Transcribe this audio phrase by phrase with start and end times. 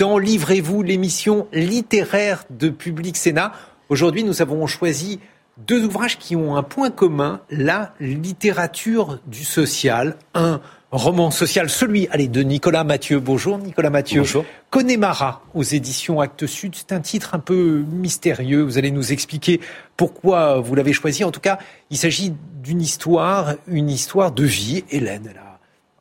[0.00, 3.52] Dans Livrez-vous, l'émission littéraire de Public Sénat.
[3.90, 5.20] Aujourd'hui, nous avons choisi
[5.58, 10.16] deux ouvrages qui ont un point commun, la littérature du social.
[10.32, 13.20] Un roman social, celui allez, de Nicolas Mathieu.
[13.20, 14.22] Bonjour Nicolas Mathieu.
[14.22, 14.46] Bonjour.
[14.70, 16.74] Connemara aux éditions Actes Sud.
[16.76, 18.62] C'est un titre un peu mystérieux.
[18.62, 19.60] Vous allez nous expliquer
[19.98, 21.24] pourquoi vous l'avez choisi.
[21.24, 21.58] En tout cas,
[21.90, 24.82] il s'agit d'une histoire, une histoire de vie.
[24.90, 25.50] Hélène, elle a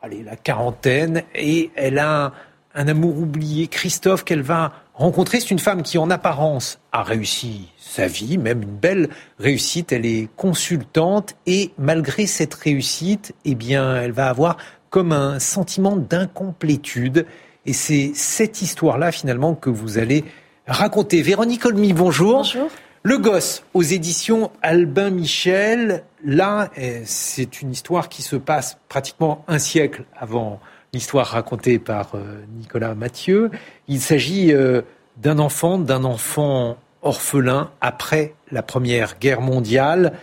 [0.02, 2.31] allez, la quarantaine et elle a
[2.76, 5.40] un amour oublié, Christophe, qu'elle va rencontrer.
[5.40, 9.92] C'est une femme qui, en apparence, a réussi sa vie, même une belle réussite.
[9.92, 14.58] Elle est consultante et malgré cette réussite, eh bien, elle va avoir
[14.89, 17.26] comme un sentiment d'incomplétude.
[17.66, 20.23] Et c'est cette histoire-là, finalement, que vous allez
[20.67, 21.22] raconter.
[21.22, 22.38] Véronique Olmy, bonjour.
[22.38, 22.70] Bonjour.
[23.02, 26.04] Le gosse aux éditions Albin Michel.
[26.23, 30.59] Là, eh, c'est une histoire qui se passe pratiquement un siècle avant
[30.94, 33.52] l'histoire racontée par euh, Nicolas Mathieu.
[33.88, 34.82] Il s'agit euh,
[35.18, 40.14] d'un enfant, d'un enfant orphelin après la Première Guerre mondiale.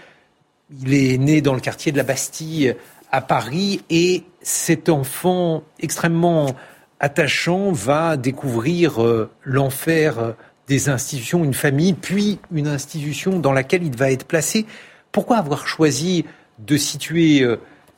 [0.82, 2.74] Il est né dans le quartier de la Bastille
[3.12, 6.54] à Paris et cet enfant extrêmement
[6.98, 10.34] attachant va découvrir euh, l'enfer
[10.66, 14.66] des institutions, une famille, puis une institution dans laquelle il va être placé.
[15.12, 16.24] Pourquoi avoir choisi
[16.58, 17.46] de situer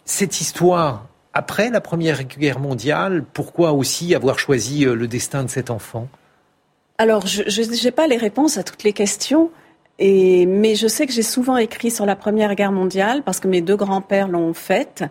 [0.05, 1.07] cette histoire
[1.39, 6.09] après la Première Guerre mondiale, pourquoi aussi avoir choisi euh, le destin de cet enfant?
[6.99, 9.51] Alors, je n'ai pas les réponses à toutes les questions.
[10.01, 13.61] Mais je sais que j'ai souvent écrit sur la Première Guerre mondiale parce que mes
[13.61, 15.05] deux grands-pères l'ont faite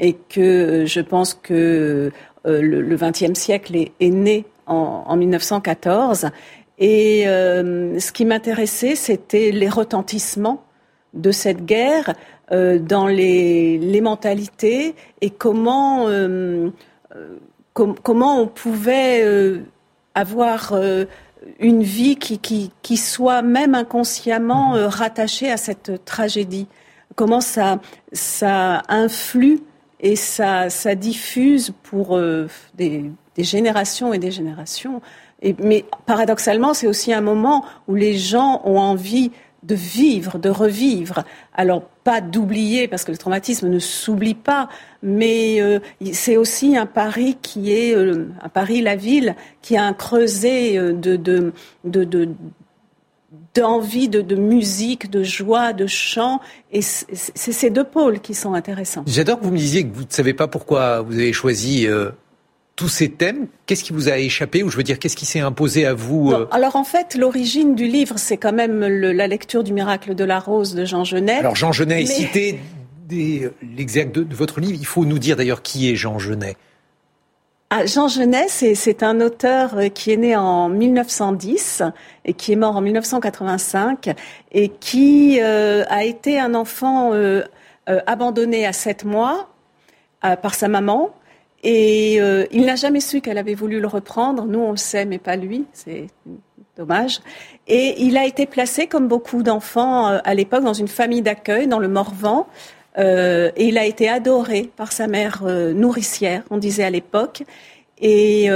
[0.00, 2.12] et que euh, je pense que
[2.46, 6.30] euh, le XXe siècle est, né en, 1914.
[6.80, 10.62] Et ce qui m'intéressait, c'était les retentissements
[11.14, 12.14] de cette guerre euh,
[12.50, 16.70] dans les, mentalités et comment, euh,
[17.14, 17.36] euh,
[17.74, 19.24] comment on pouvait
[20.14, 20.74] avoir
[21.58, 24.84] une vie qui, qui, soit même inconsciemment mhm.
[24.84, 26.66] rattachée à cette tragédie.
[27.16, 27.80] Comment ça,
[28.12, 29.60] ça influe
[30.00, 32.18] et ça, ça diffuse pour
[32.74, 35.02] des, des, générations et des générations.
[35.42, 39.30] Et, mais paradoxalement, c'est aussi un moment où les gens ont envie
[39.68, 41.24] de vivre, de revivre.
[41.54, 44.68] Alors, pas d'oublier, parce que le traumatisme ne s'oublie pas,
[45.02, 45.78] mais euh,
[46.12, 50.78] c'est aussi un Paris qui est, euh, un Paris, la ville, qui a un creuset
[50.78, 51.52] euh, de, de,
[51.84, 52.30] de,
[53.54, 56.40] d'envie de, de, musique, de joie, de chant.
[56.72, 59.04] Et c'est ces deux pôles qui sont intéressants.
[59.06, 61.86] J'adore que vous me disiez que vous ne savez pas pourquoi vous avez choisi
[62.78, 65.40] tous ces thèmes, qu'est-ce qui vous a échappé ou je veux dire qu'est-ce qui s'est
[65.40, 69.64] imposé à vous euh Alors en fait, l'origine du livre, c'est quand même la lecture
[69.64, 71.38] du miracle de la rose de Jean Genet.
[71.38, 72.60] Alors Jean Genet est cité
[73.76, 74.78] l'exact de, votre livre.
[74.78, 76.56] Il faut nous dire d'ailleurs qui est Jean Genet.
[77.70, 81.82] Ah, Jean Genet, c'est un auteur euh, qui est né en 1910
[82.26, 84.14] et qui est mort en 1985
[84.52, 87.12] et qui euh, a été un enfant
[88.06, 89.48] abandonné à sept mois
[90.20, 91.12] par sa maman
[91.62, 94.44] et euh, il n'a jamais su qu'elle avait voulu le reprendre.
[94.44, 95.64] Nous, on le sait, mais pas lui.
[95.72, 96.06] C'est
[96.76, 97.20] dommage.
[97.66, 101.66] Et il a été placé, comme beaucoup d'enfants euh, à l'époque, dans une famille d'accueil
[101.66, 102.46] dans le Morvan.
[102.98, 107.42] Euh, et il a été adoré par sa mère nourricière, on disait à l'époque.
[108.00, 108.48] Et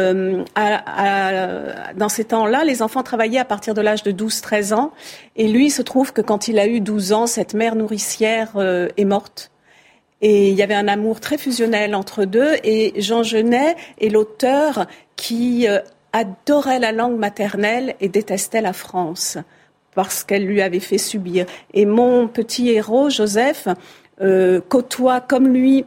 [0.55, 4.93] à, dans ces temps-là, les enfants travaillaient à partir de l'âge de 12-13 ans.
[5.35, 8.53] Et lui, il se trouve que quand il a eu 12 ans, cette mère nourricière
[8.97, 9.52] est morte.
[10.22, 12.55] Et il y avait un amour très fusionnel entre deux.
[12.62, 15.81] Et Jean Genet est l'auteur qui euh,
[16.12, 19.37] adorait la langue maternelle et détestait la France
[19.94, 21.44] parce qu'elle lui avait fait subir.
[21.75, 23.67] Et mon petit héros, Joseph,
[24.20, 25.85] euh, côtoie comme lui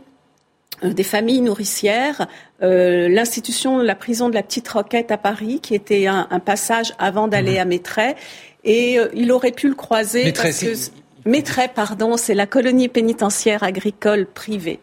[0.84, 2.28] euh, des familles nourricières,
[2.62, 7.58] l'institution, la prison de la Petite Roquette à Paris, qui était un, passage avant d'aller
[7.58, 7.62] mmh.
[7.62, 8.16] à Maitret.
[8.64, 10.32] Et il aurait pu le croiser.
[10.32, 10.74] parce que
[11.26, 14.80] Maitret, pardon, c'est la colonie pénitentiaire agricole privée.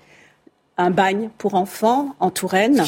[0.77, 2.83] Un bagne pour enfants en Touraine.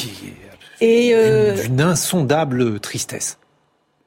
[0.81, 3.37] Et euh, d'une insondable tristesse.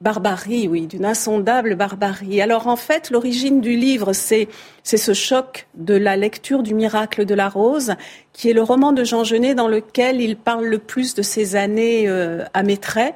[0.01, 2.41] Barbarie, oui, d'une insondable barbarie.
[2.41, 4.47] Alors en fait, l'origine du livre, c'est
[4.83, 7.95] ce choc de la lecture du miracle de la rose,
[8.31, 11.55] qui est le roman de Jean Genet dans lequel il parle le plus de ses
[11.55, 13.15] années euh, à Maitret.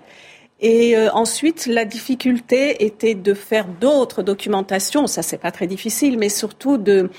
[0.63, 5.07] Et euh, ensuite, la difficulté était de faire d'autres documentations.
[5.07, 7.09] Ça, c'est pas très difficile, mais surtout de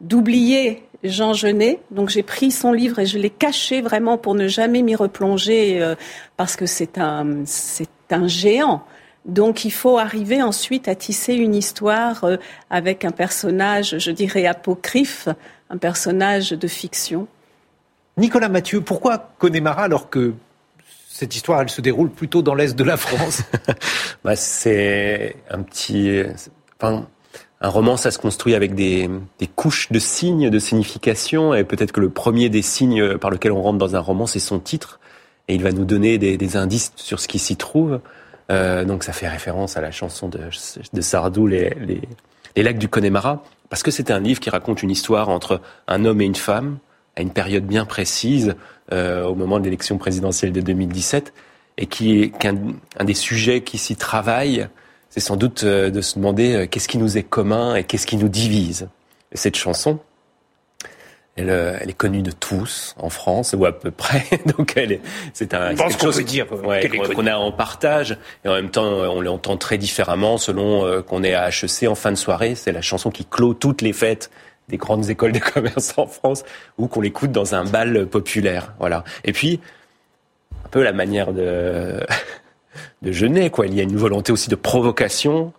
[0.00, 1.80] d'oublier Jean Genet.
[1.90, 5.82] Donc j'ai pris son livre et je l'ai caché vraiment pour ne jamais m'y replonger
[5.82, 5.94] euh,
[6.38, 8.82] parce que c'est un c'est un géant.
[9.26, 12.36] Donc il faut arriver ensuite à tisser une histoire euh,
[12.70, 15.28] avec un personnage, je dirais apocryphe,
[15.68, 17.26] un personnage de fiction.
[18.16, 20.34] Nicolas Mathieu, pourquoi Connemara alors que
[21.14, 23.44] cette histoire, elle se déroule plutôt dans l'est de la France
[24.24, 26.24] bah, C'est un petit...
[26.76, 27.06] Enfin,
[27.60, 29.08] un roman, ça se construit avec des,
[29.54, 33.62] couches de signes, de signification, et peut-être que le premier des signes par lequel on
[33.62, 34.98] rentre dans un roman, c'est son titre,
[35.46, 38.00] et il va nous donner des, indices sur ce qui s'y trouve.
[38.50, 41.76] Euh, donc ça fait référence à la chanson de, Sardou, les,
[42.56, 46.04] les lacs du Connemara, parce que c'est un livre qui raconte une histoire entre un
[46.06, 46.78] homme et une femme,
[47.16, 48.54] à une période bien précise,
[48.92, 51.32] euh, au moment de l'élection présidentielle de 2017,
[51.78, 52.56] et qui est qu'un
[52.98, 54.68] un des sujets qui s'y travaille,
[55.14, 58.04] c'est sans doute euh, de se demander euh, qu'est-ce qui nous est commun et qu'est-ce
[58.04, 58.88] qui nous divise.
[59.30, 60.00] Et cette chanson,
[61.36, 64.24] elle, euh, elle, est connue de tous en France ou à peu près.
[64.56, 65.00] Donc elle est,
[65.32, 69.20] c'est un quelque chose dire ouais, qu'on a en partage et en même temps on
[69.20, 72.56] l'entend très différemment selon qu'on est à HEC en fin de soirée.
[72.56, 74.32] C'est la chanson qui clôt toutes les fêtes
[74.68, 76.44] des grandes écoles de commerce en France
[76.78, 78.74] ou qu'on l'écoute dans un bal populaire.
[78.78, 79.04] Voilà.
[79.24, 79.60] Et puis,
[80.64, 82.00] un peu la manière de,
[83.02, 83.66] de Genet, quoi.
[83.66, 85.52] Il y a une volonté aussi de provocation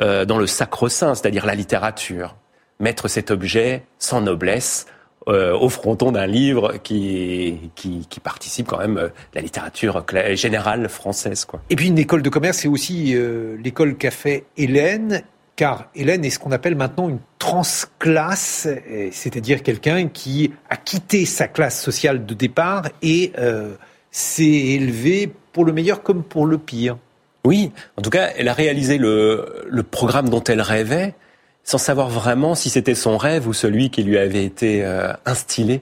[0.00, 2.36] euh, dans le sacro-saint, c'est-à-dire la littérature.
[2.80, 4.86] Mettre cet objet sans noblesse
[5.28, 10.04] euh, au fronton d'un livre qui, qui, participe quand même euh, la littérature
[10.34, 11.44] générale française.
[11.44, 11.60] Quoi.
[11.68, 15.24] Et puis une école de commerce, c'est aussi euh, l'école qu'a fait Hélène
[15.56, 18.68] car Hélène est ce qu'on appelle maintenant une transclasse,
[19.10, 23.74] c'est-à-dire quelqu'un qui a quitté sa classe sociale de départ et euh,
[24.10, 26.98] s'est élevé pour le meilleur comme pour le pire.
[27.44, 31.14] Oui, en tout cas, elle a réalisé le, programme dont elle rêvait
[31.64, 35.80] sans savoir vraiment si c'était son rêve ou celui qui lui avait été euh, instillé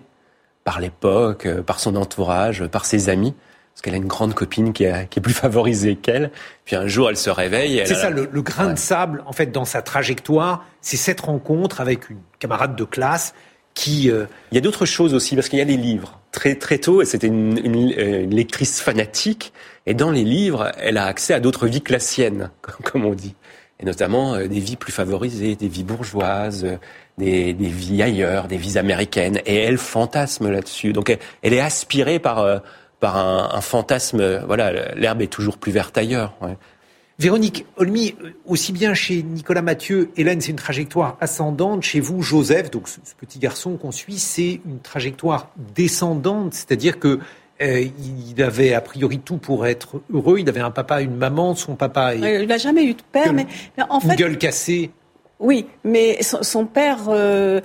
[0.63, 3.35] par l'époque, euh, par son entourage, par ses amis
[3.75, 6.31] parce qu'elle a une grande copine qui, est plus favorisée qu'elle.
[6.65, 7.83] Puis un jour, elle se réveille.
[7.85, 12.09] C'est ça, le, grain de sable, en fait, dans sa trajectoire, c'est cette rencontre avec
[12.09, 13.35] une camarade de classe
[13.75, 14.13] qui...
[14.13, 16.21] Euh, Il y a d'autres choses aussi, parce qu'il y a des livres.
[16.31, 19.53] Très, très tôt, c'était une, une, lectrice fanatique.
[19.87, 22.51] Et dans les livres, elle a accès à d'autres vies sienne,
[22.85, 23.35] comme on dit.
[23.81, 26.77] Et notamment euh, des vies plus favorisées, des vies bourgeoises, euh,
[27.19, 29.41] des, des, vies ailleurs, des vies américaines.
[29.47, 30.93] Et elle fantasme là-dessus.
[30.93, 32.63] Donc elle, elle, est aspirée par
[33.01, 34.43] par un, fantasme.
[34.47, 36.35] Voilà, l'herbe est toujours plus verte ailleurs.
[37.19, 41.83] Véronique Olmy, aussi bien chez Nicolas Mathieu, Hélène, c'est une trajectoire ascendante.
[41.83, 47.21] Chez vous, Joseph, donc ce, petit garçon qu'on suit, c'est une trajectoire descendante, c'est-à-dire que
[47.63, 47.87] euh,
[48.29, 50.41] il avait a priori tout pour être heureux.
[50.41, 51.55] Il avait un papa, une maman.
[51.55, 52.17] Son papa.
[52.17, 53.47] il n'a jamais eu de père, mais,
[53.89, 54.09] en fait.
[54.09, 54.91] Une gueule cassée.
[55.39, 57.61] Oui, mais son, père euh,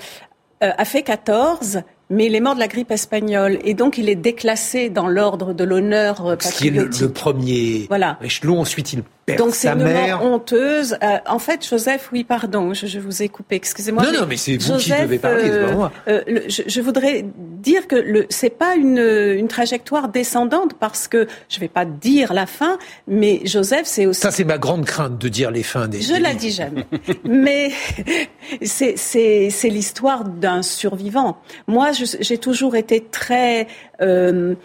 [0.64, 4.09] euh, a fait 14 mais il est mort de la grippe espagnole et donc il
[4.09, 6.53] est déclassé dans l'ordre de l'honneur patriotique.
[6.53, 8.17] Ce qui est le, premier voilà.
[8.21, 8.59] échelon.
[8.59, 9.03] Ensuite, il
[9.36, 9.56] donc mère.
[9.56, 10.98] C'est une mort honteuse.
[11.04, 13.56] Euh, en fait, Joseph, oui, pardon, je, je vous ai coupé.
[13.56, 14.04] Excusez-moi.
[14.04, 15.92] Non, non, mais c'est vous qui devez parler, c'est pas moi.
[16.08, 21.08] Euh, euh je, je, voudrais dire que le c'est pas une, une trajectoire descendante parce
[21.08, 22.78] que je vais pas dire la fin,
[23.08, 24.22] mais Joseph, c'est aussi.
[24.22, 26.02] Ça, c'est ma grande crainte de dire les fins des.
[26.02, 26.86] Je la dis jamais.
[27.24, 27.71] mais
[28.62, 31.38] c'est c'est c'est l'histoire d'un survivant.
[31.68, 33.68] Moi, j'ai toujours été très
[34.02, 34.56] euh,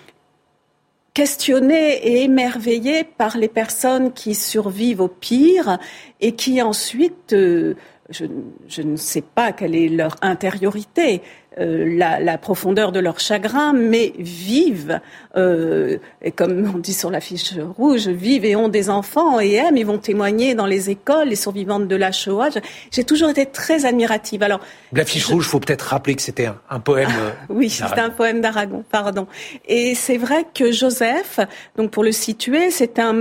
[1.14, 5.78] questionnée et émerveillée par les personnes qui survivent au pire
[6.20, 7.74] et qui ensuite, euh,
[8.10, 11.22] je, ne sais pas quelle est leur intériorité,
[11.60, 15.00] euh, la, la, profondeur de leur chagrin, mais vivent,
[15.36, 19.52] euh, et comme on dit sur la fiche rouge, vivent et ont des enfants et
[19.54, 22.48] aiment, ils vont témoigner dans les écoles, les survivantes de la Shoah.
[22.90, 24.42] J'ai toujours été très admirative.
[24.42, 24.60] Alors,
[24.92, 27.10] la fiche rouge, faut peut-être rappeler que c'était un, poème.
[27.18, 29.28] Euh, oui, c'était un poème d'Aragon, pardon.
[29.66, 31.38] Et c'est vrai que Joseph,
[31.76, 33.14] donc pour le situer, c'est un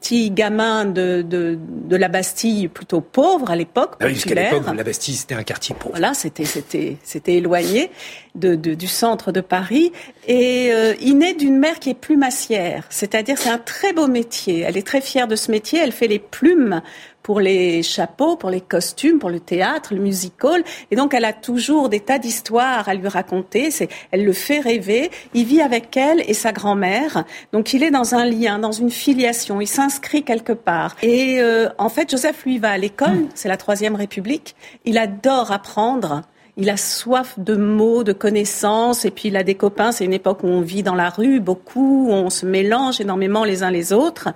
[0.00, 3.92] petit gamin de, de, de, la Bastille plutôt pauvre à l'époque.
[4.00, 5.94] Ah oui, parce qu'à l'époque, la Bastille, c'était un quartier pauvre.
[5.96, 7.40] Voilà, c'était, c'était,
[7.74, 7.90] éloigné
[8.34, 9.92] de, du centre de Paris.
[10.26, 14.60] Et euh, il naît d'une mère qui est plumassière, c'est-à-dire c'est un très beau métier.
[14.60, 15.78] Elle est très fière de ce métier.
[15.78, 16.82] Elle fait les plumes
[17.22, 20.62] pour les chapeaux, pour les costumes, pour le théâtre, le musical.
[20.90, 23.70] Et donc, elle a toujours des tas d'histoires à lui raconter.
[23.70, 25.10] C'est, elle le fait rêver.
[25.32, 27.24] Il vit avec elle et sa grand-mère.
[27.52, 29.60] Donc, il est dans un lien, dans une filiation.
[29.62, 30.96] Il s'inscrit quelque part.
[31.02, 33.26] Et euh, en fait, Joseph, lui, va à l'école.
[33.34, 34.54] C'est la Troisième République.
[34.84, 36.22] Il adore apprendre
[36.56, 39.92] il a soif de mots, de connaissances, et puis il a des copains.
[39.92, 43.44] C'est une époque où on vit dans la rue beaucoup, où on se mélange énormément
[43.44, 44.28] les uns les autres.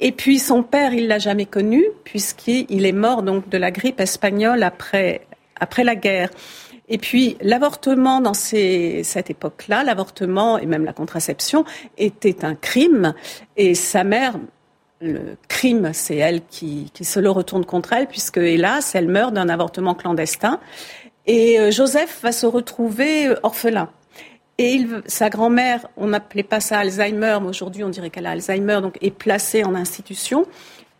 [0.00, 4.00] Et puis son père, il l'a jamais connu puisqu'il est mort donc de la grippe
[4.00, 5.22] espagnole après
[5.60, 6.30] après la guerre.
[6.88, 11.64] Et puis l'avortement dans ces, cette époque-là, l'avortement et même la contraception
[11.98, 13.12] était un crime.
[13.56, 14.36] Et sa mère,
[15.00, 19.32] le crime, c'est elle qui, qui se le retourne contre elle, puisque hélas, elle meurt
[19.32, 20.60] d'un avortement clandestin.
[21.28, 23.90] Et euh, Joseph va se retrouver euh, orphelin.
[24.56, 28.30] Et il, sa grand-mère, on n'appelait pas ça Alzheimer, mais aujourd'hui on dirait qu'elle a
[28.30, 30.46] Alzheimer, donc est placée en institution.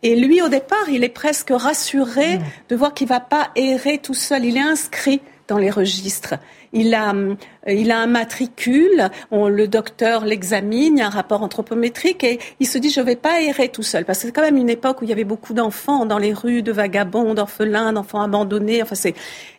[0.04, 2.42] Et lui, au départ, il est presque rassuré mmh.
[2.68, 4.44] de voir qu'il va pas errer tout seul.
[4.44, 6.35] Il est inscrit dans les registres.
[6.72, 7.34] Il a, euh,
[7.66, 12.38] il a un matricule, on, le docteur l'examine, il y a un rapport anthropométrique et
[12.60, 14.56] il se dit je ne vais pas errer tout seul parce que c'est quand même
[14.56, 18.22] une époque où il y avait beaucoup d'enfants dans les rues, de vagabonds, d'orphelins, d'enfants
[18.22, 18.82] abandonnés.
[18.82, 18.94] Enfin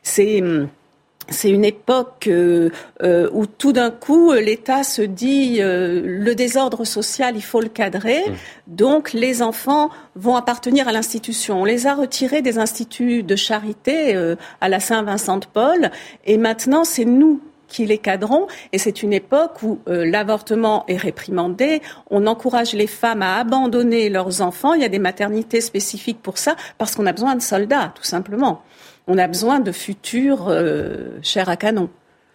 [0.04, 0.44] c'est
[1.32, 2.70] c'est une époque euh,
[3.04, 7.70] euh, où tout d'un coup l'État se dit euh, le désordre social, il faut le
[7.70, 8.20] cadrer.
[8.20, 8.34] Mmh.
[8.68, 11.62] Donc les enfants vont appartenir à l'institution.
[11.62, 14.16] On les a retirés des instituts de charité
[14.62, 15.92] à la Saint-Vincent-de-Paul
[16.26, 18.48] et maintenant c'est nous qui les cadrons.
[18.74, 21.82] Et c'est une époque où l'avortement est réprimandé.
[22.10, 24.74] On encourage les femmes à abandonner leurs enfants.
[24.74, 28.04] Il y a des maternités spécifiques pour ça parce qu'on a besoin de soldats, tout
[28.04, 28.64] simplement
[29.10, 31.90] on a besoin de futurs euh, chers à canon.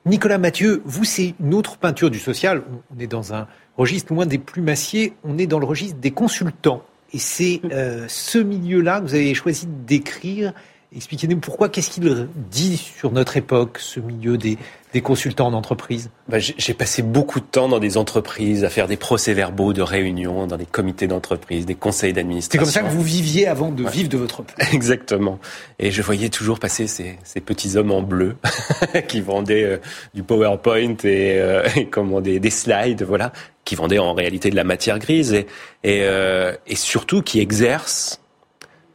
[0.04, 2.62] Nicolas Mathieu, vous, c'est une autre peinture du social.
[2.94, 3.46] On est dans un
[3.78, 6.82] registre loin des plumassiers, on est dans le registre des consultants.
[7.14, 10.52] Et c'est euh, ce milieu-là que vous avez choisi de décrire
[10.94, 14.58] Expliquez-nous pourquoi, qu'est-ce qu'il dit sur notre époque, ce milieu des,
[14.92, 16.10] des consultants en entreprise?
[16.28, 20.46] Bah, J'ai passé beaucoup de temps dans des entreprises à faire des procès-verbaux de réunions,
[20.46, 22.64] dans des comités d'entreprise, des conseils d'administration.
[22.64, 25.40] C'est comme ça que vous viviez avant de vivre de votre Exactement.
[25.80, 28.36] Et je voyais toujours passer ces, ces petits hommes en bleu
[29.08, 29.78] qui vendaient euh,
[30.14, 33.32] du PowerPoint et, euh, et comment, des, des, slides, voilà,
[33.64, 35.46] qui vendaient en réalité de la matière grise et,
[35.82, 38.20] et, euh, et surtout qui exercent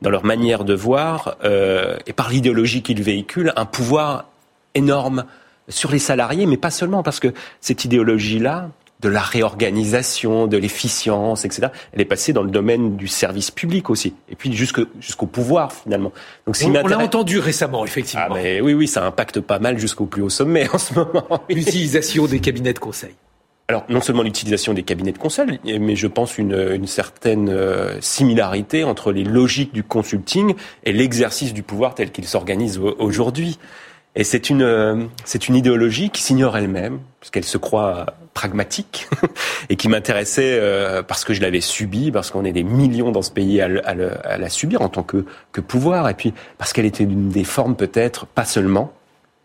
[0.01, 4.25] dans leur manière de voir euh, et par l'idéologie qu'ils véhiculent, un pouvoir
[4.75, 5.25] énorme
[5.67, 8.69] sur les salariés, mais pas seulement, parce que cette idéologie-là,
[9.01, 11.67] de la réorganisation, de l'efficience, etc.
[11.93, 16.11] Elle est passée dans le domaine du service public aussi, et puis jusqu'au pouvoir finalement.
[16.45, 18.25] Donc, on, on l'a entendu récemment, effectivement.
[18.29, 21.43] Ah, mais oui, oui, ça impacte pas mal jusqu'au plus haut sommet en ce moment.
[21.49, 23.15] L'utilisation des cabinets de conseil
[23.69, 28.01] alors non seulement l'utilisation des cabinets de conseil, mais je pense une, une certaine euh,
[28.01, 33.59] similarité entre les logiques du consulting et l'exercice du pouvoir tel qu'il s'organise aujourd'hui.
[34.15, 39.07] Et c'est une, euh, c'est une idéologie qui s'ignore elle-même, puisqu'elle se croit pragmatique,
[39.69, 43.21] et qui m'intéressait euh, parce que je l'avais subie, parce qu'on est des millions dans
[43.21, 46.73] ce pays à, à, à, la subir en tant que, que pouvoir, et puis parce
[46.73, 48.91] qu'elle était une des formes peut-être, pas seulement,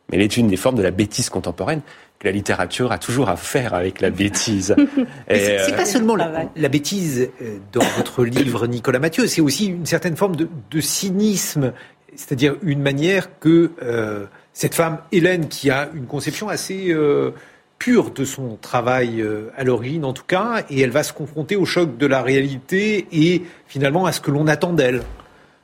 [0.08, 1.82] mais elle est une des formes de la bêtise contemporaine
[2.24, 4.74] la littérature a toujours à faire avec la bêtise.
[5.28, 9.66] c'est pas euh, seulement la, la, bêtise euh, dans votre livre, Nicolas Mathieu, c'est aussi
[9.66, 11.72] une certaine forme de, de cynisme,
[12.16, 17.32] c'est-à-dire une manière que euh, cette femme, Hélène, qui a une conception assez euh,
[17.78, 21.56] pure de son travail euh, à l'origine, en tout cas, et elle va se confronter
[21.56, 25.02] au choc de la réalité et finalement à ce que l'on attend d'elle.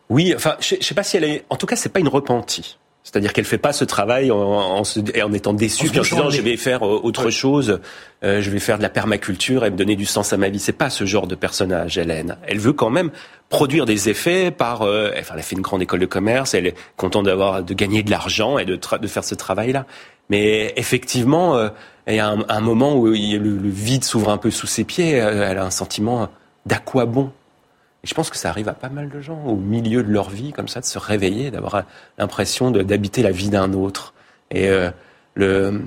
[0.08, 1.44] Oui, enfin, je, je sais pas si elle est.
[1.50, 2.79] En tout cas, c'est pas une repentie.
[3.02, 6.42] C'est-à-dire qu'elle fait pas ce travail en, en, en étant déçue, en, en disant je
[6.42, 7.80] vais faire euh, autre chose,
[8.22, 10.58] euh, je vais faire de la permaculture et me donner du sens à ma vie.
[10.58, 12.36] C'est pas ce genre de personnage, Hélène.
[12.46, 13.10] Elle veut quand même
[13.48, 14.82] produire des effets par.
[14.82, 17.74] Euh, enfin, elle a fait une grande école de commerce, elle est contente d'avoir de
[17.74, 19.86] gagner de l'argent et de, de faire ce travail-là.
[20.28, 21.70] Mais effectivement, euh,
[22.06, 24.84] il y a un, un moment où le, le vide s'ouvre un peu sous ses
[24.84, 25.12] pieds.
[25.12, 26.28] Elle a un sentiment
[26.66, 27.32] d'à quoi bon
[28.02, 30.30] et je pense que ça arrive à pas mal de gens au milieu de leur
[30.30, 31.84] vie, comme ça, de se réveiller, d'avoir
[32.18, 34.14] l'impression d'habiter la vie d'un autre.
[34.50, 34.90] Et euh,
[35.34, 35.82] le,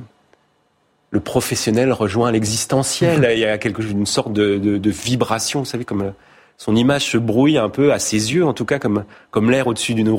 [1.10, 3.27] le professionnel rejoint l'existentiel.
[3.34, 6.13] Il y a quelque, une sorte de, de, de, vibration, vous savez, comme
[6.58, 9.65] son image se brouille un peu à ses yeux, en tout cas, comme, comme l'air
[9.65, 10.10] au-dessus d'une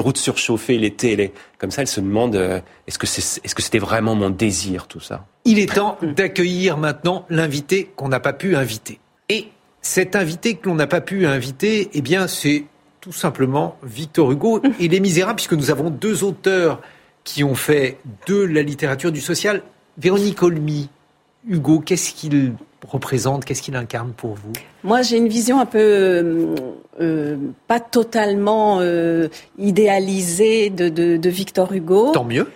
[0.00, 1.20] route surchauffée l'été.
[1.20, 4.30] est comme ça, elle se demande euh, est-ce que c'est, est-ce que c'était vraiment mon
[4.30, 5.26] désir, tout ça?
[5.44, 9.00] Il est temps d'accueillir maintenant l'invité qu'on n'a pas pu inviter.
[9.28, 9.48] Et
[9.84, 12.64] cet invité que l'on n'a pas pu inviter, eh bien, c'est
[13.02, 16.80] tout simplement Victor Hugo et Les Misérables, puisque nous avons deux auteurs
[17.22, 19.62] qui ont fait de la littérature du social.
[19.98, 20.88] Véronique Olmy,
[21.46, 22.54] Hugo, qu'est-ce qu'il
[22.88, 24.54] représente, qu'est-ce qu'il incarne pour vous?
[24.84, 26.54] Moi, j'ai une vision un peu euh,
[27.00, 27.36] euh,
[27.68, 32.12] pas totalement euh, idéalisée de, de, de, Victor Hugo.
[32.12, 32.48] Tant mieux.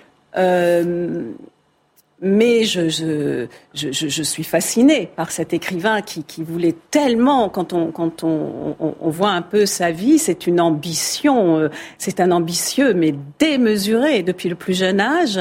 [2.20, 7.72] Mais je, je, je, je, suis fascinée par cet écrivain qui, qui voulait tellement, quand,
[7.72, 12.18] on, quand on, on, on, voit un peu sa vie, c'est une ambition, euh, c'est
[12.18, 15.38] un ambitieux, mais démesuré depuis le plus jeune âge.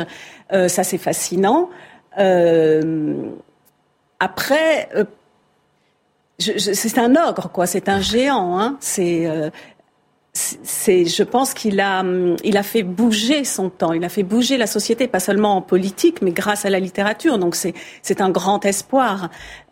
[0.54, 1.70] Euh, ça, c'est fascinant.
[2.20, 3.32] Euh,
[4.20, 5.06] après, euh,
[6.40, 7.66] c'est un ogre, quoi.
[7.66, 8.60] C'est un géant.
[8.60, 8.78] Hein.
[8.80, 9.50] C'est euh,
[10.38, 12.04] c'est, je pense qu'il a,
[12.44, 15.62] il a fait bouger son temps, il a fait bouger la société, pas seulement en
[15.62, 17.40] politique, mais grâce à la littérature.
[17.40, 19.30] Donc c'est, c'est un grand espoir.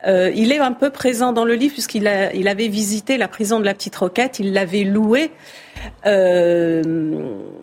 [0.08, 3.28] Euh, il est un peu présent dans le livre puisqu'il a, il avait visité la
[3.28, 5.30] prison de la Petite Roquette, il l'avait loué.
[6.08, 6.82] Euh,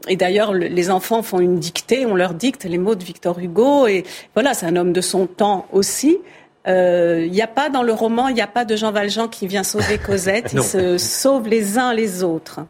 [0.07, 3.89] et d'ailleurs, les enfants font une dictée, on leur dicte les mots de Victor Hugo.
[3.89, 4.05] Et
[4.35, 6.19] voilà, c'est un homme de son temps aussi.
[6.65, 9.29] Il euh, n'y a pas dans le roman, il n'y a pas de Jean Valjean
[9.29, 10.53] qui vient sauver Cosette.
[10.55, 12.61] Ils se sauvent les uns les autres.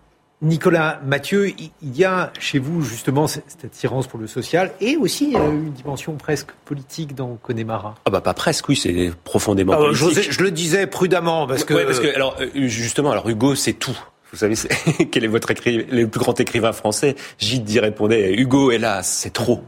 [0.42, 5.34] Nicolas Mathieu, il y a chez vous justement cette attirance pour le social et aussi
[5.34, 7.94] une dimension presque politique dans Connemara.
[8.04, 10.32] Ah bah pas presque, oui, c'est profondément ah, politique.
[10.32, 11.74] Je, le disais prudemment parce que.
[11.74, 13.96] parce que alors euh, justement, alors Hugo, c'est tout.
[14.32, 14.56] Vous savez,
[15.12, 17.14] quel est votre écrivain, le plus grand écrivain français?
[17.38, 19.62] Gide d'y répondait Hugo, hélas, c'est trop.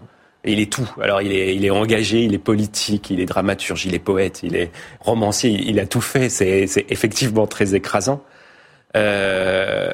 [0.45, 0.91] il est tout.
[1.01, 4.41] Alors il est, il est engagé, il est politique, il est dramaturge, il est poète,
[4.43, 6.29] il est romancier, il a tout fait.
[6.29, 8.25] C'est effectivement très écrasant.
[8.97, 9.91] Euh,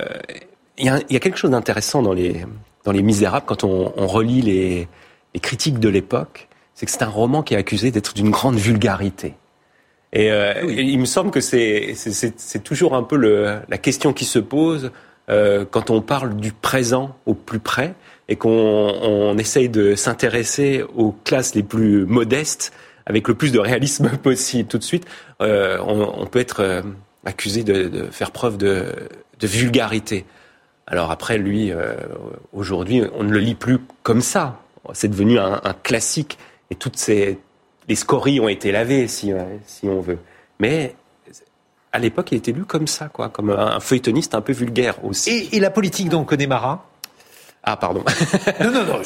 [0.80, 2.44] il y, a, il y a quelque chose d'intéressant dans les,
[2.84, 4.88] dans les Misérables quand on, on relit les,
[5.34, 8.56] les critiques de l'époque, c'est que c'est un roman qui est accusé d'être d'une grande
[8.56, 9.34] vulgarité.
[10.12, 11.94] Et, euh, il me semble que c'est,
[12.64, 14.90] toujours un peu le, la question qui se pose
[15.28, 17.94] euh, quand on parle du présent au plus près
[18.28, 22.72] et qu'on on essaye de s'intéresser aux classes les plus modestes
[23.06, 25.06] avec le plus de réalisme possible tout de suite.
[25.40, 26.82] Euh, on, on, peut être
[27.24, 28.86] accusé de, de, faire preuve de,
[29.38, 30.24] de vulgarité.
[30.90, 31.94] Alors après, lui, euh,
[32.52, 34.60] aujourd'hui, on ne le lit plus comme ça.
[34.92, 36.36] C'est devenu un, classique.
[36.70, 37.38] Et toutes ces,
[37.88, 40.18] les scories ont été lavées, si, euh, si on veut.
[40.58, 40.94] Mais
[41.92, 45.48] à l'époque, il était lu comme ça, quoi, comme un, feuilletoniste un peu vulgaire aussi.
[45.52, 46.88] Et, la politique dont Connemara
[47.62, 48.04] Ah, pardon.
[48.60, 49.02] non, non, non.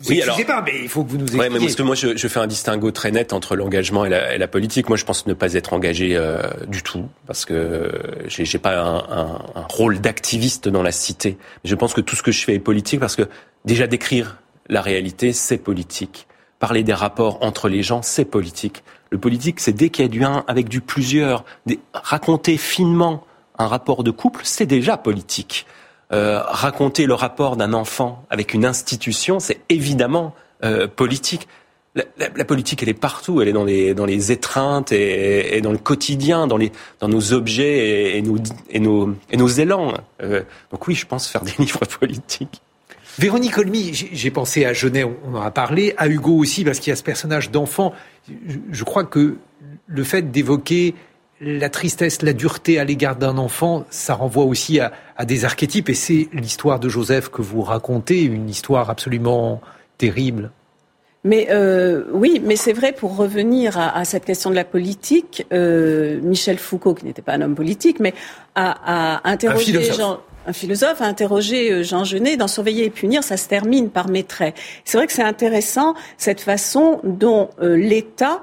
[0.00, 1.48] Vous oui, alors, pas, mais il faut que vous nous expliquiez.
[1.48, 4.08] Ouais, mais parce que moi, je, je, fais un distinguo très net entre l'engagement et
[4.08, 4.88] la, et la, politique.
[4.88, 7.92] Moi, je pense ne pas être engagé euh, du tout, parce que
[8.26, 11.38] j'ai, j'ai pas un, un, un rôle d'activiste dans la cité.
[11.64, 13.28] Je pense que tout ce que je fais est politique, parce que
[13.64, 16.26] déjà décrire la réalité, c'est politique.
[16.58, 18.82] Parler des rapports entre les gens, c'est politique.
[19.10, 21.44] Le politique, c'est dès qu'il y a du un avec du plusieurs.
[21.66, 23.24] Des, raconter finement
[23.58, 25.66] un rapport de couple, c'est déjà politique.
[26.12, 31.48] Euh, raconter le rapport d'un enfant avec une institution, c'est évidemment euh, politique.
[32.16, 33.40] La, politique, elle est partout.
[33.40, 37.32] Elle est dans les, dans les étreintes et, dans le quotidien, dans, les, dans nos
[37.32, 38.36] objets et, et, nos,
[38.68, 39.94] et, nos, et nos élans.
[40.20, 42.60] Euh, donc oui, je pense faire des livres politiques.
[43.16, 46.90] Véronique Olmy, j'ai pensé à Genet, on en a parlé, à Hugo aussi, parce qu'il
[46.90, 47.94] y a ce personnage d'enfant.
[48.72, 49.36] Je crois que
[49.86, 50.94] le fait d'évoquer
[51.44, 54.92] la tristesse, la dureté à l'égard d'un enfant, ça renvoie aussi à,
[55.24, 55.88] des archétypes.
[55.88, 59.60] Et c'est l'histoire de Joseph que vous racontez, une histoire absolument
[59.98, 60.50] terrible.
[61.22, 65.46] Mais euh, oui, mais c'est vrai pour revenir à, cette question de la politique.
[65.52, 68.12] Euh, Michel Foucault, qui n'était pas un homme politique, mais
[68.54, 73.24] a, a interrogé Jean, un philosophe a interrogé euh, Jean Genet dans Surveiller et punir,
[73.24, 74.54] ça se termine par mes traits.
[74.84, 78.42] C'est vrai que c'est intéressant cette façon dont l'État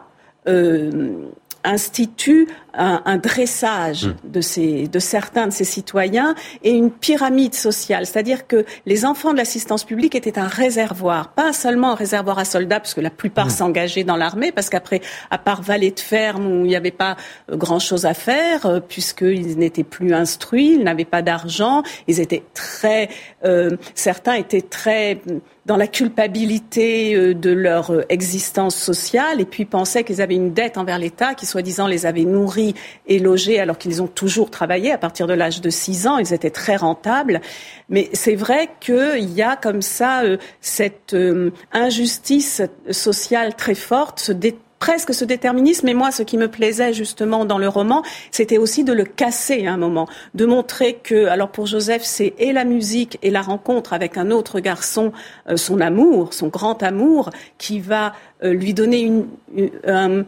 [1.63, 4.13] institue un, un dressage mmh.
[4.31, 8.05] de, ces, de certains de ses citoyens et une pyramide sociale.
[8.05, 12.45] C'est-à-dire que les enfants de l'assistance publique étaient un réservoir, pas seulement un réservoir à
[12.45, 13.51] soldats, parce que la plupart mmh.
[13.51, 17.17] s'engageaient dans l'armée, parce qu'après, à part valet de ferme où il n'y avait pas
[17.49, 22.43] euh, grand-chose à faire, euh, puisqu'ils n'étaient plus instruits, ils n'avaient pas d'argent, ils étaient
[22.53, 23.09] très...
[23.43, 25.21] Euh, certains étaient très
[25.67, 30.97] dans la culpabilité de leur existence sociale et puis pensaient qu'ils avaient une dette envers
[30.97, 32.60] l'État qui soi-disant les avait nourris
[33.07, 36.17] et logés alors qu'ils ont toujours travaillé à partir de l'âge de 6 ans.
[36.17, 37.41] Ils étaient très rentables.
[37.89, 44.31] Mais c'est vrai qu'il y a comme ça euh, cette euh, injustice sociale très forte,
[44.79, 45.87] presque ce déterminisme.
[45.89, 49.67] Et moi, ce qui me plaisait justement dans le roman, c'était aussi de le casser
[49.67, 53.41] à un moment, de montrer que, alors pour Joseph, c'est et la musique et la
[53.41, 55.11] rencontre avec un autre garçon,
[55.49, 60.25] euh, son amour, son grand amour, qui va lui donner une, une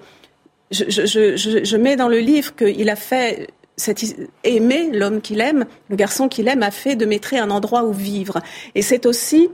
[0.74, 3.48] je, mets dans le livre qu'il a fait
[4.44, 7.94] aimer l'homme qu'il aime, le garçon qu'il aime, a fait de Maîtrer un endroit où
[7.94, 8.42] vivre.
[8.76, 9.50] Et c'est aussi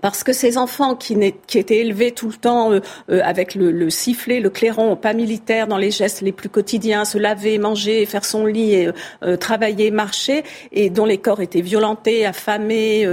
[0.00, 1.14] parce que ces enfants qui,
[1.54, 2.80] étaient élevés tout le temps euh,
[3.10, 7.18] euh, avec le, sifflet, le clairon, pas militaire, dans les gestes les plus quotidiens, se
[7.18, 8.86] laver, manger, faire son lit,
[9.22, 13.06] euh, travailler, marcher, et dont les corps étaient violentés, affamés,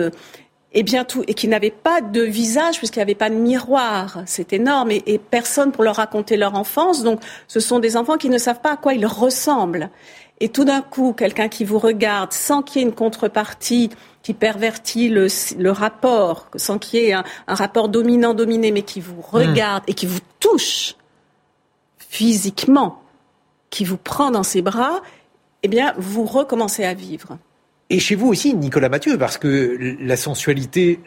[0.73, 4.23] et bien tout, et qui n'avaient pas de visage puisqu'il n'y avait pas de miroir.
[4.25, 7.03] C'est énorme et, personne pour leur raconter leur enfance.
[7.03, 9.89] Donc, ce sont des enfants qui ne savent pas à quoi ils ressemblent.
[10.39, 13.89] Et tout d'un coup, quelqu'un qui vous regarde sans qu'il y ait une contrepartie
[14.23, 19.21] qui pervertit le, le rapport, sans qu'il y ait un, rapport dominant-dominé, mais qui vous
[19.21, 20.95] regarde et qui vous touche
[21.97, 23.01] physiquement,
[23.69, 25.01] qui vous prend dans ses bras,
[25.63, 27.37] eh bien, vous recommencez à vivre.
[27.91, 31.01] Et chez vous aussi, Nicolas Mathieu, parce que la sensualité,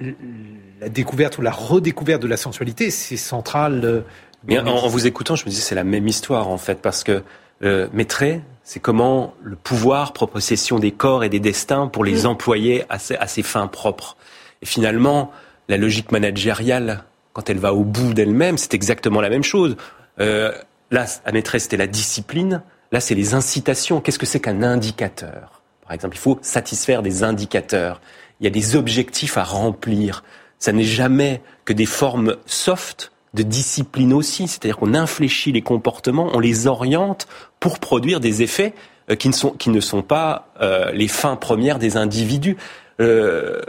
[0.83, 3.81] la découverte ou la redécouverte de la sensualité, c'est central.
[3.85, 4.01] Euh,
[4.43, 7.23] Bien, en, vous écoutant, je me dis c'est la même histoire en fait, parce que
[7.63, 12.25] euh, Maîtré, c'est comment le pouvoir prend possession des corps et des destins pour les
[12.25, 12.27] mm.
[12.27, 14.19] employer à ses, à ses, fins propres.
[14.61, 15.33] Et finalement,
[15.71, 19.79] la logique managériale, quand elle va au bout d'elle-même, c'est exactement la même chose.
[20.21, 20.53] Euh,
[20.91, 22.61] là, à Maîtresse, c'était la discipline.
[22.93, 24.03] Là, c'est les incitations.
[24.03, 25.64] Qu'est-ce que c'est qu'un indicateur?
[25.87, 28.01] Par exemple, il faut satisfaire des indicateurs.
[28.41, 30.25] Il y a des objectifs à remplir.
[30.59, 36.31] Ça n'est jamais que des formes soft de discipline aussi, c'est-à-dire qu'on infléchit les comportements,
[36.33, 37.27] on les oriente
[37.59, 38.75] pour produire des effets
[39.11, 42.57] euh, qui ne sont, qui ne sont pas euh, les fins premières des individus.
[43.01, 43.61] Euh,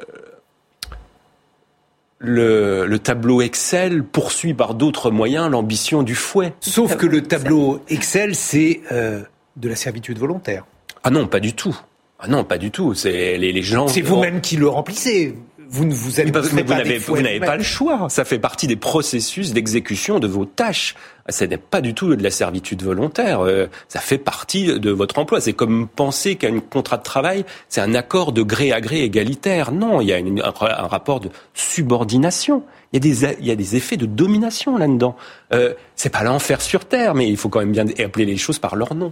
[2.20, 6.54] le, le, tableau Excel poursuit par d'autres moyens l'ambition du fouet.
[6.60, 9.22] Sauf que le tableau Excel, c'est euh,
[9.58, 10.66] de la servitude volontaire.
[11.04, 11.78] Ah non, pas du tout.
[12.26, 12.96] Ah non, pas du tout.
[12.96, 13.88] C'est les, les gens.
[13.88, 15.36] C'est vous-même qui le remplissez
[15.68, 18.08] vous ne vous, avez, vous n'avez pas le choix.
[18.10, 20.96] Ça fait partie des processus d'exécution de vos tâches.
[21.30, 23.42] Ce n'est pas du tout de la servitude volontaire.
[23.42, 25.42] Euh, ça fait partie de votre emploi.
[25.42, 29.72] C'est comme penser qu'un contrat de travail, c'est un accord de gré à gré égalitaire.
[29.72, 32.64] Non, il y a un, rapport de subordination.
[32.94, 35.16] Il y a des, il y a des effets de domination là-dedans.
[35.52, 38.60] Euh, c'est pas l'enfer sur terre, mais il faut quand même bien appeler les choses
[38.60, 39.12] par leur nom.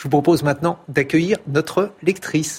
[0.00, 2.58] Je vous propose maintenant d'accueillir notre lectrice.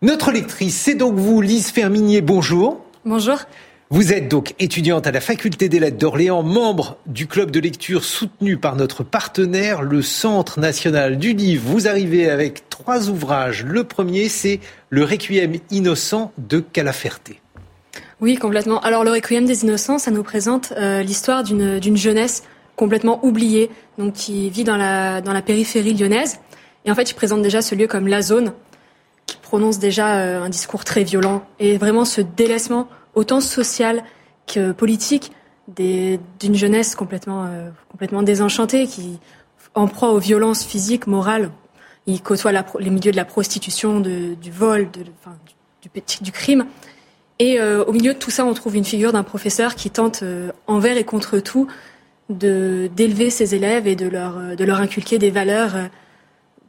[0.00, 2.20] Notre lectrice, c'est donc vous, Lise Ferminier.
[2.20, 2.84] Bonjour.
[3.04, 3.38] Bonjour.
[3.92, 8.04] Vous êtes donc étudiante à la Faculté des Lettres d'Orléans, membre du club de lecture
[8.04, 11.64] soutenu par notre partenaire, le Centre national du livre.
[11.66, 13.66] Vous arrivez avec trois ouvrages.
[13.66, 17.42] Le premier, c'est Le Requiem innocent de Calaferté.
[18.22, 18.80] Oui, complètement.
[18.80, 22.44] Alors, Le Requiem des innocents, ça nous présente euh, l'histoire d'une jeunesse
[22.76, 26.38] complètement oubliée, donc qui vit dans la, dans la périphérie lyonnaise.
[26.86, 28.54] Et en fait, il présente déjà ce lieu comme la zone,
[29.26, 34.02] qui prononce déjà euh, un discours très violent et vraiment ce délaissement autant social
[34.46, 35.32] que politique
[35.68, 39.18] d'une jeunesse complètement euh, complètement désenchantée qui
[39.74, 41.50] en proie aux violences physiques, morales.
[42.06, 46.66] Il côtoie les milieux de la prostitution, du vol, du, crime.
[47.38, 50.24] Et euh, au milieu de tout ça, on trouve une figure d'un professeur qui tente
[50.66, 51.68] envers et contre tout
[52.28, 55.76] d'élever ses élèves et de leur inculquer des valeurs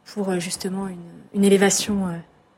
[0.06, 0.98] pour justement une,
[1.34, 2.08] une élévation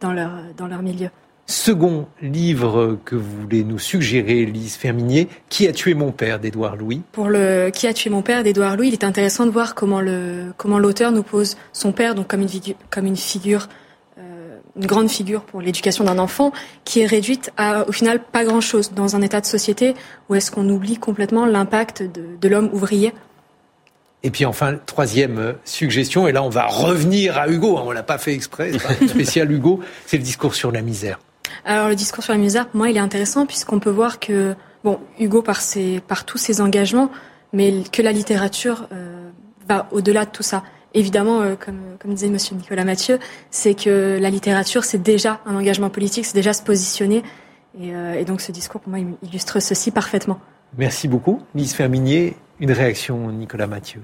[0.01, 0.13] dans
[0.57, 1.09] dans leur milieu.
[1.47, 6.75] Second livre que vous voulez nous suggérer, Lise Ferminier, Qui a tué mon père d'Édouard
[6.75, 9.75] Louis Pour le Qui a tué mon père d'Édouard Louis, il est intéressant de voir
[9.75, 13.67] comment le comment l'auteur nous pose son père donc comme une figure, comme une figure
[14.17, 16.51] euh, une grande figure pour l'éducation d'un enfant
[16.83, 19.93] qui est réduite à au final pas grand chose dans un état de société
[20.29, 23.13] où est-ce qu'on oublie complètement l'impact de, de l'homme ouvrier
[24.23, 28.01] et puis enfin, troisième suggestion, et là on va revenir à Hugo, hein, on l'a
[28.01, 31.19] pas fait exprès, c'est spécial Hugo, c'est le discours sur la misère.
[31.63, 34.55] Alors le discours sur la misère, pour moi, il est intéressant puisqu'on peut voir que,
[34.83, 37.09] bon, Hugo par, ses, par tous ses engagements,
[37.53, 39.29] mais que la littérature euh,
[39.67, 40.63] va au-delà de tout ça.
[40.93, 43.19] Évidemment, euh, comme, comme disait Monsieur Nicolas Mathieu,
[43.51, 47.23] c'est que la littérature, c'est déjà un engagement politique, c'est déjà se positionner.
[47.79, 50.39] Et, et, donc ce discours, pour moi, illustre ceci parfaitement.
[50.77, 51.41] Merci beaucoup.
[51.53, 54.01] Lise Ferminier, une réaction, Nicolas Mathieu?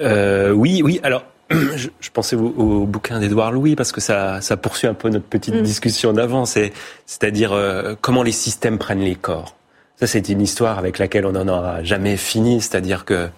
[0.00, 1.00] Euh, oui, oui.
[1.02, 5.08] Alors, je, je pensais au, bouquin d'Edouard Louis parce que ça, ça poursuit un peu
[5.08, 5.62] notre petite mm.
[5.62, 6.46] discussion d'avant.
[6.46, 9.56] C'est-à-dire euh, comment les systèmes prennent les corps.
[9.96, 12.60] Ça, c'est une histoire avec laquelle on n'en aura jamais fini.
[12.60, 13.28] C'est-à-dire que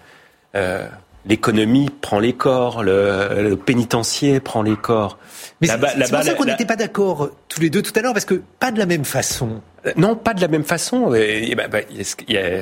[0.55, 0.87] euh,
[1.25, 5.19] l'économie prend les corps, le, le, pénitencier prend les corps.
[5.61, 8.13] Mais c'est pour ça qu'on n'était pas d'accord euh, tous les deux tout à l'heure
[8.13, 9.61] parce que pas de la même façon.
[9.95, 11.13] Non, pas de la même façon.
[11.13, 12.61] Et, bah, bah, il y a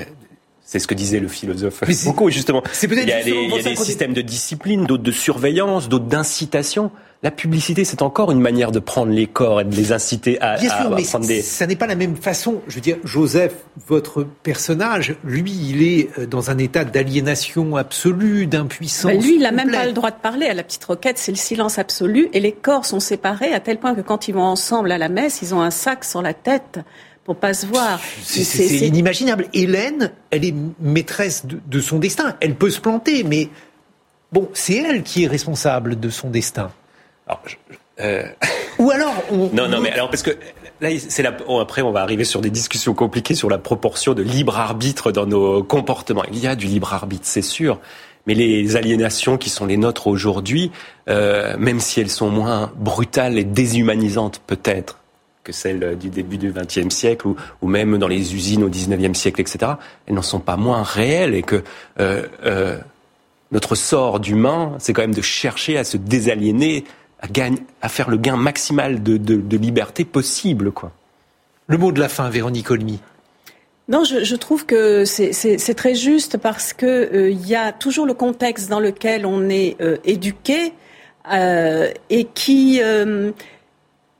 [0.65, 2.63] c'est ce que disait le philosophe beaucoup justement.
[2.81, 6.91] il y a, des systèmes de discipline, d'autres de surveillance, d'autres d'incitation.
[7.23, 10.57] La publicité, c'est encore une manière de prendre les corps et de les inciter à,
[10.57, 12.61] Bien sûr, mais Ça n'est pas la même façon.
[12.67, 13.53] Je veux dire, Joseph,
[13.87, 19.11] votre personnage, lui, il est euh, dans un état d'aliénation absolue, d'impuissance.
[19.11, 20.45] Bah, lui, il n'a même pas le droit de parler.
[20.45, 22.29] À la petite roquette, c'est le silence absolu.
[22.33, 25.09] Et les corps sont séparés à tel point que quand ils vont ensemble à la
[25.09, 26.79] messe, ils ont un sac sur la tête
[27.25, 27.99] pour pas se voir.
[28.23, 29.47] C'est inimaginable.
[29.53, 32.37] Hélène, elle est maîtresse de, son destin.
[32.39, 33.49] Elle peut se planter, mais
[34.31, 36.71] bon, c'est elle qui est responsable de son destin.
[37.99, 38.23] Euh,
[38.77, 39.49] Ou alors, on...
[39.53, 40.37] non, non, mais alors parce que
[40.81, 41.35] là, c'est la...
[41.59, 45.25] après, on va arriver sur des discussions compliquées sur la proportion de libre arbitre dans
[45.25, 46.23] nos comportements.
[46.31, 47.79] Il y a du libre arbitre, c'est sûr,
[48.27, 50.71] mais les aliénations qui sont les nôtres aujourd'hui,
[51.09, 54.99] euh, même si elles sont moins brutales et déshumanisantes peut-être
[55.45, 59.17] que celles du début du XXe siècle ou, ou, même dans les usines au XIXe
[59.17, 59.73] siècle, etc.,
[60.05, 61.63] elles n'en sont pas moins réelles et que
[61.99, 62.77] euh, euh,
[63.51, 66.83] notre sort d'humain, c'est quand même de chercher à se désaliéner,
[67.21, 70.71] à, gagne, à faire le gain maximal de, de, de liberté possible.
[70.71, 70.91] Quoi.
[71.67, 72.99] Le mot de la fin, Véronique Olmy.
[73.87, 78.07] Non, je, je trouve que c'est très juste parce que euh, il y a toujours
[78.07, 80.73] le contexte dans lequel on est euh, éduqué
[81.31, 83.31] euh, et qui euh,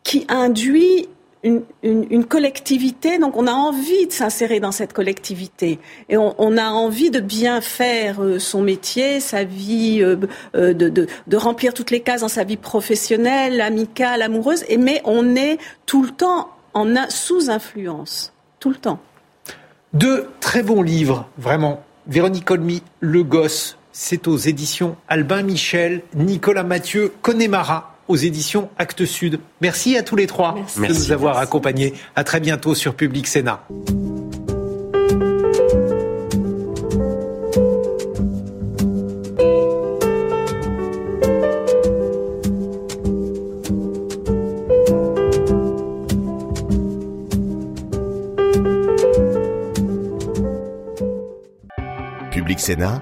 [0.04, 1.10] qui induit
[1.46, 3.20] une, collectivité.
[3.20, 5.80] Donc, on a envie de s'insérer dans cette collectivité
[6.10, 10.18] et on, a envie de bien faire son métier, sa vie, de,
[10.54, 14.66] de, de, remplir toutes les cases dans sa vie professionnelle, amicale, amoureuse.
[14.68, 16.50] Et mais on est tout le temps
[17.10, 19.00] sous influence, tout le temps.
[19.94, 21.82] Deux très bons livres, vraiment.
[22.08, 29.06] Véronique Olmy, Le Gosse, c'est aux éditions Albin Michel, Nicolas Mathieu, Connemara, aux éditions Actes
[29.06, 29.40] Sud.
[29.62, 30.80] Merci à tous les trois merci.
[30.80, 31.48] de nous avoir merci.
[31.48, 31.94] accompagnés.
[32.16, 33.66] À très bientôt sur Public Sénat.
[52.32, 53.02] Public Sénat,